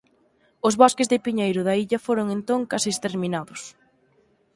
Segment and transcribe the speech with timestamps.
[0.67, 3.61] Os bosques de piñeiro da illa foron entón case exterminados.